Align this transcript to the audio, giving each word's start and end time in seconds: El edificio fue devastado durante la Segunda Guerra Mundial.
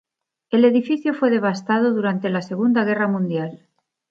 El 0.49 0.65
edificio 0.65 1.13
fue 1.13 1.29
devastado 1.29 1.93
durante 1.93 2.31
la 2.31 2.41
Segunda 2.41 2.83
Guerra 2.83 3.07
Mundial. 3.07 3.67